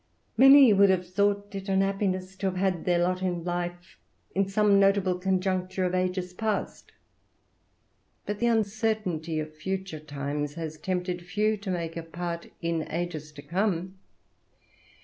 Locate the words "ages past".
5.93-6.91